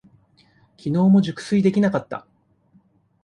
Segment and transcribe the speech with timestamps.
[0.77, 2.25] きのうも熟睡できなかった。